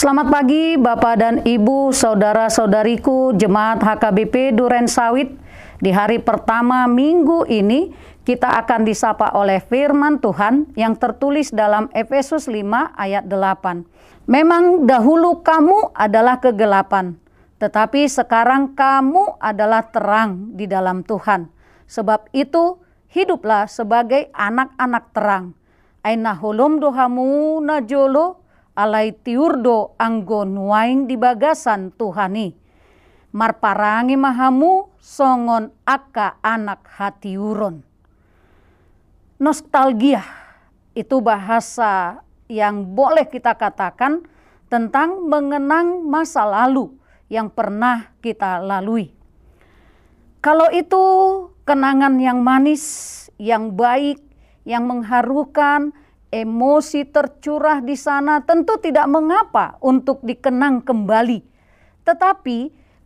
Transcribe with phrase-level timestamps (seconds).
[0.00, 5.28] Selamat pagi Bapak dan Ibu, saudara-saudariku, jemaat HKBP Duren Sawit.
[5.76, 7.92] Di hari pertama minggu ini,
[8.24, 13.84] kita akan disapa oleh firman Tuhan yang tertulis dalam Efesus 5 ayat 8.
[14.24, 17.20] Memang dahulu kamu adalah kegelapan,
[17.60, 21.52] tetapi sekarang kamu adalah terang di dalam Tuhan.
[21.84, 22.80] Sebab itu,
[23.12, 25.52] hiduplah sebagai anak-anak terang.
[26.00, 28.39] Aina holom dohamu najolo
[28.80, 32.56] alai tiurdo anggo nuaing di bagasan Tuhani.
[33.30, 37.84] Marparangi mahamu songon aka anak hati uron.
[39.38, 40.24] Nostalgia
[40.96, 44.26] itu bahasa yang boleh kita katakan
[44.66, 46.90] tentang mengenang masa lalu
[47.30, 49.14] yang pernah kita lalui.
[50.42, 51.04] Kalau itu
[51.62, 52.82] kenangan yang manis,
[53.38, 54.18] yang baik,
[54.66, 55.94] yang mengharukan,
[56.30, 61.42] emosi tercurah di sana tentu tidak mengapa untuk dikenang kembali.
[62.06, 62.58] Tetapi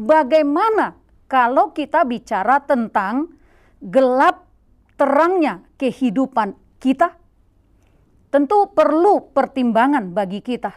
[0.00, 0.96] bagaimana
[1.28, 3.28] kalau kita bicara tentang
[3.78, 4.48] gelap
[4.96, 7.16] terangnya kehidupan kita?
[8.32, 10.72] Tentu perlu pertimbangan bagi kita.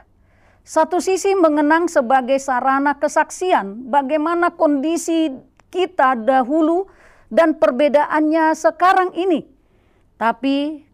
[0.64, 5.28] Satu sisi mengenang sebagai sarana kesaksian bagaimana kondisi
[5.68, 6.88] kita dahulu
[7.28, 9.44] dan perbedaannya sekarang ini.
[10.16, 10.86] Tapi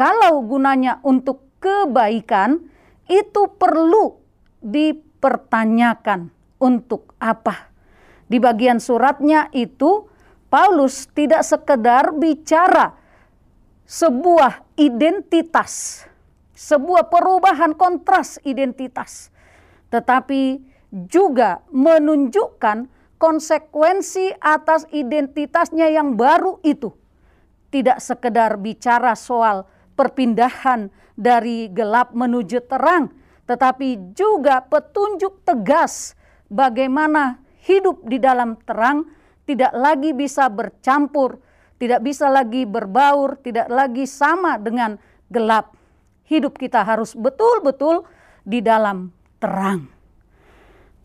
[0.00, 2.56] kalau gunanya untuk kebaikan,
[3.04, 4.16] itu perlu
[4.64, 7.68] dipertanyakan untuk apa.
[8.24, 10.08] Di bagian suratnya itu,
[10.48, 12.96] Paulus tidak sekedar bicara
[13.84, 16.08] sebuah identitas,
[16.56, 19.28] sebuah perubahan kontras identitas,
[19.92, 20.64] tetapi
[21.12, 22.88] juga menunjukkan
[23.20, 26.88] konsekuensi atas identitasnya yang baru itu.
[27.68, 29.68] Tidak sekedar bicara soal
[30.00, 33.12] perpindahan dari gelap menuju terang,
[33.44, 36.16] tetapi juga petunjuk tegas
[36.48, 39.04] bagaimana hidup di dalam terang
[39.44, 41.36] tidak lagi bisa bercampur,
[41.76, 44.96] tidak bisa lagi berbaur, tidak lagi sama dengan
[45.28, 45.76] gelap.
[46.24, 48.08] Hidup kita harus betul-betul
[48.46, 49.90] di dalam terang.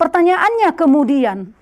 [0.00, 1.52] Pertanyaannya kemudian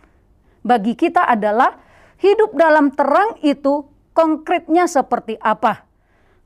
[0.62, 1.80] bagi kita adalah
[2.20, 5.93] hidup dalam terang itu konkretnya seperti apa?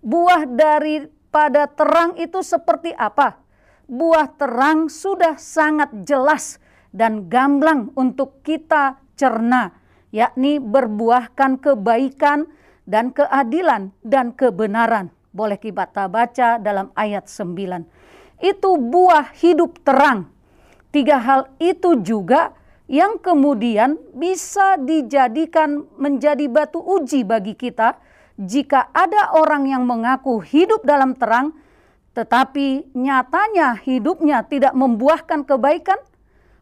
[0.03, 3.41] Buah daripada terang itu seperti apa?
[3.89, 6.61] Buah terang sudah sangat jelas
[6.93, 9.73] dan gamblang untuk kita cerna,
[10.13, 12.49] yakni berbuahkan kebaikan
[12.89, 15.13] dan keadilan dan kebenaran.
[15.33, 17.85] Boleh kita baca dalam ayat 9.
[18.41, 20.33] Itu buah hidup terang.
[20.89, 22.57] Tiga hal itu juga
[22.89, 28.01] yang kemudian bisa dijadikan menjadi batu uji bagi kita
[28.39, 31.59] jika ada orang yang mengaku hidup dalam terang,
[32.15, 35.99] tetapi nyatanya hidupnya tidak membuahkan kebaikan,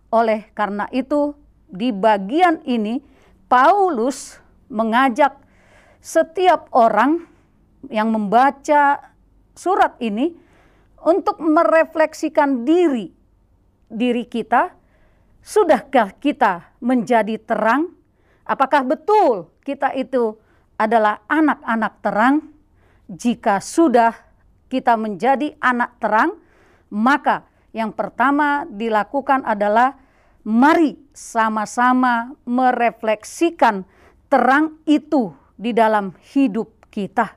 [0.08, 1.36] oleh karena itu,
[1.68, 3.04] di bagian ini
[3.46, 4.40] Paulus
[4.72, 5.36] mengajak
[6.00, 7.28] setiap orang
[7.92, 9.12] yang membaca
[9.52, 10.32] surat ini
[11.04, 13.12] untuk merefleksikan diri
[13.92, 14.74] diri kita.
[15.46, 17.94] Sudahkah kita menjadi terang?
[18.42, 20.38] Apakah betul kita itu
[20.76, 22.36] adalah anak-anak terang.
[23.06, 24.12] Jika sudah
[24.66, 26.36] kita menjadi anak terang,
[26.90, 29.94] maka yang pertama dilakukan adalah
[30.46, 33.84] mari sama-sama merefleksikan
[34.30, 37.34] terang itu di dalam hidup kita.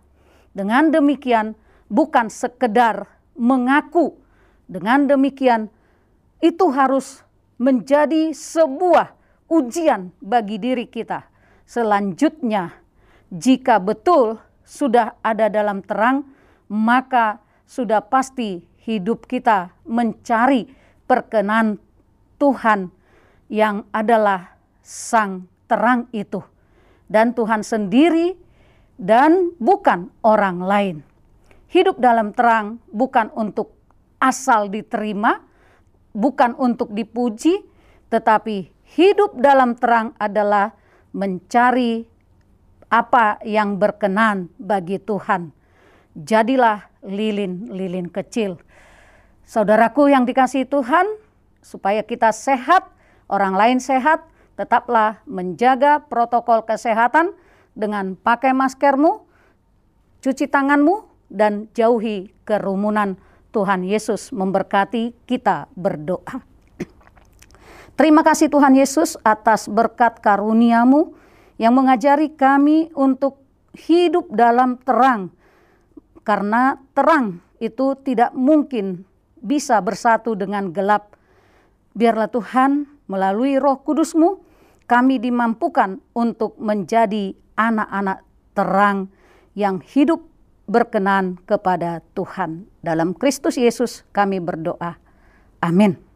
[0.53, 1.53] Dengan demikian
[1.87, 3.07] bukan sekedar
[3.37, 4.17] mengaku,
[4.69, 5.71] dengan demikian
[6.39, 7.23] itu harus
[7.59, 9.11] menjadi sebuah
[9.51, 11.27] ujian bagi diri kita.
[11.67, 12.71] Selanjutnya
[13.29, 16.25] jika betul sudah ada dalam terang,
[16.69, 20.69] maka sudah pasti hidup kita mencari
[21.05, 21.77] perkenan
[22.41, 22.89] Tuhan
[23.49, 26.41] yang adalah Sang Terang itu,
[27.05, 28.33] dan Tuhan sendiri,
[28.97, 30.95] dan bukan orang lain.
[31.69, 33.77] Hidup dalam terang bukan untuk
[34.17, 35.45] asal diterima,
[36.17, 37.61] bukan untuk dipuji,
[38.09, 40.73] tetapi hidup dalam terang adalah
[41.13, 42.09] mencari
[42.89, 45.53] apa yang berkenan bagi Tuhan.
[46.17, 48.57] Jadilah lilin-lilin kecil.
[49.45, 51.05] Saudaraku yang dikasih Tuhan,
[51.61, 52.89] supaya kita sehat,
[53.29, 54.25] orang lain sehat,
[54.57, 57.33] tetaplah menjaga protokol kesehatan
[57.77, 59.23] dengan pakai maskermu,
[60.19, 63.15] cuci tanganmu, dan jauhi kerumunan.
[63.49, 66.45] Tuhan Yesus memberkati kita berdoa.
[67.97, 71.17] Terima kasih Tuhan Yesus atas berkat karuniamu
[71.59, 73.43] yang mengajari kami untuk
[73.75, 75.29] hidup dalam terang,
[76.23, 79.03] karena terang itu tidak mungkin
[79.43, 81.19] bisa bersatu dengan gelap.
[81.99, 84.39] biarlah Tuhan melalui roh kudusmu
[84.87, 88.23] kami dimampukan untuk menjadi anak-anak
[88.55, 89.11] terang
[89.51, 90.23] yang hidup
[90.69, 92.69] berkenan kepada Tuhan.
[92.79, 94.95] Dalam Kristus Yesus kami berdoa.
[95.59, 96.08] Amin.